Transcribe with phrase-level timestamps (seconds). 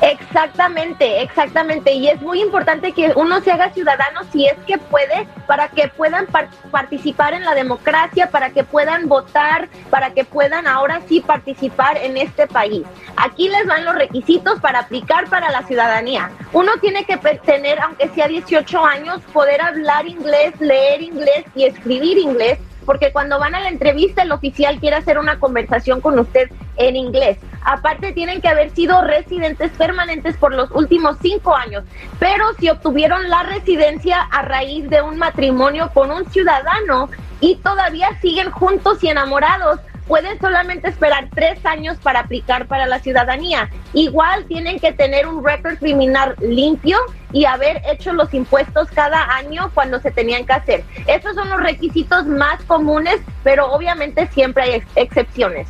[0.00, 1.92] Exactamente, exactamente.
[1.92, 5.88] Y es muy importante que uno se haga ciudadano si es que puede, para que
[5.88, 6.26] puedan
[6.70, 12.16] participar en la democracia, para que puedan votar, para que puedan ahora sí participar en
[12.16, 12.82] este país.
[13.16, 16.30] Aquí les van los requisitos para aplicar para la ciudadanía.
[16.52, 22.18] Uno tiene que tener, aunque sea 18 años, poder hablar inglés, leer inglés y escribir
[22.18, 26.50] inglés porque cuando van a la entrevista el oficial quiere hacer una conversación con usted
[26.76, 27.38] en inglés.
[27.64, 31.84] Aparte tienen que haber sido residentes permanentes por los últimos cinco años,
[32.18, 37.08] pero si obtuvieron la residencia a raíz de un matrimonio con un ciudadano
[37.40, 42.98] y todavía siguen juntos y enamorados, pueden solamente esperar tres años para aplicar para la
[42.98, 43.70] ciudadanía.
[43.92, 46.98] Igual tienen que tener un récord criminal limpio
[47.32, 50.84] y haber hecho los impuestos cada año cuando se tenían que hacer.
[51.06, 55.68] Estos son los requisitos más comunes, pero obviamente siempre hay excepciones.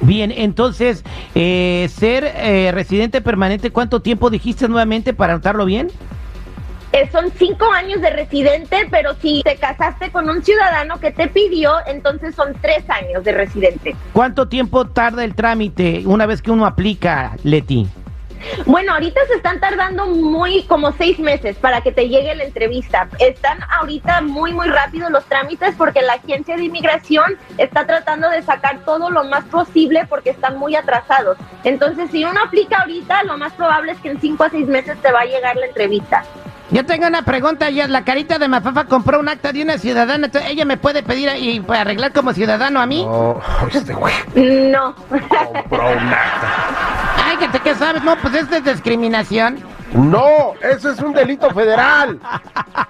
[0.00, 1.04] Bien, entonces,
[1.34, 5.88] eh, ser eh, residente permanente, ¿cuánto tiempo dijiste nuevamente para anotarlo bien?
[6.96, 11.28] Eh, son cinco años de residente, pero si te casaste con un ciudadano que te
[11.28, 13.94] pidió, entonces son tres años de residente.
[14.14, 17.86] ¿Cuánto tiempo tarda el trámite una vez que uno aplica, Leti?
[18.64, 23.10] Bueno, ahorita se están tardando muy como seis meses para que te llegue la entrevista.
[23.18, 28.40] Están ahorita muy, muy rápido los trámites porque la agencia de inmigración está tratando de
[28.40, 31.36] sacar todo lo más posible porque están muy atrasados.
[31.62, 34.96] Entonces, si uno aplica ahorita, lo más probable es que en cinco a seis meses
[35.02, 36.24] te va a llegar la entrevista.
[36.70, 40.28] Yo tengo una pregunta, ya la carita de Mafafa compró un acta de una ciudadana,
[40.48, 43.04] ella me puede pedir y pues, arreglar como ciudadano a mí.
[43.04, 43.40] No,
[43.72, 44.94] este No.
[44.94, 46.48] Compró un acta.
[47.24, 49.58] Ay, que te qué sabes, no, pues es de discriminación.
[49.94, 52.18] No, eso es un delito federal.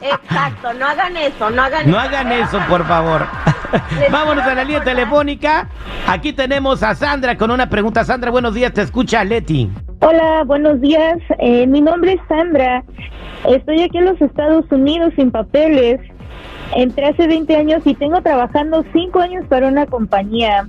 [0.00, 1.90] Exacto, no hagan eso, no hagan eso.
[1.90, 3.26] No hagan eso, por favor.
[4.10, 5.68] Vámonos a la línea telefónica.
[6.06, 8.04] Aquí tenemos a Sandra con una pregunta.
[8.04, 9.70] Sandra, buenos días, te escucha Leti.
[10.00, 11.18] Hola, buenos días.
[11.38, 12.82] Eh, mi nombre es Sandra.
[13.48, 16.00] Estoy aquí en los Estados Unidos sin papeles.
[16.74, 20.68] Entré hace 20 años y tengo trabajando 5 años para una compañía.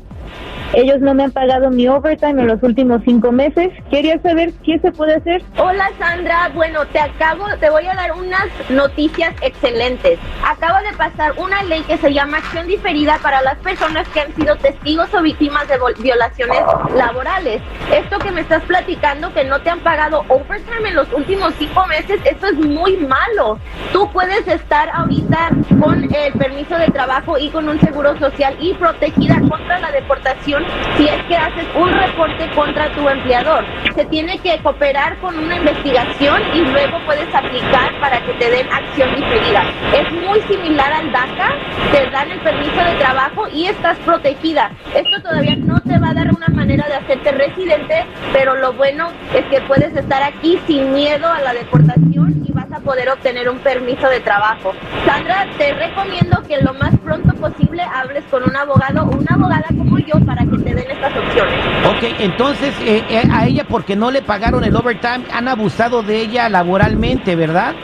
[0.74, 3.70] Ellos no me han pagado mi overtime en los últimos cinco meses.
[3.90, 5.42] Quería saber qué se puede hacer.
[5.58, 10.20] Hola Sandra, bueno, te acabo, te voy a dar unas noticias excelentes.
[10.46, 14.36] Acaba de pasar una ley que se llama acción diferida para las personas que han
[14.36, 16.60] sido testigos o víctimas de violaciones
[16.96, 17.62] laborales.
[17.92, 21.86] Esto que me estás platicando, que no te han pagado overtime en los últimos cinco
[21.88, 23.58] meses, eso es muy malo.
[23.94, 25.50] Tú puedes estar ahorita
[25.80, 30.56] con el permiso de trabajo y con un seguro social y protegida contra la deportación
[30.97, 33.65] si es que haces un reporte contra tu empleador.
[33.95, 38.68] Se tiene que cooperar con una investigación y luego puedes aplicar para que te den
[38.71, 39.63] acción diferida.
[39.94, 41.56] Es muy similar al DACA,
[41.92, 44.71] te dan el permiso de trabajo y estás protegida.
[44.94, 49.10] Esto todavía no te va a dar una manera de hacerte residente, pero lo bueno
[49.33, 53.50] es que puedes estar aquí sin miedo a la deportación y vas a poder obtener
[53.50, 54.74] un permiso de trabajo.
[55.06, 59.68] Sandra, te recomiendo que lo más pronto posible hables con un abogado o una abogada
[59.69, 61.60] como yo para que te den estas opciones.
[61.86, 66.22] Ok, entonces eh, eh, a ella porque no le pagaron el overtime han abusado de
[66.22, 67.75] ella laboralmente, ¿verdad?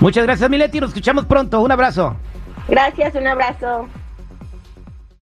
[0.00, 0.80] Muchas gracias, mi Leti.
[0.80, 1.60] Nos escuchamos pronto.
[1.60, 2.16] Un abrazo.
[2.68, 3.88] Gracias, un abrazo.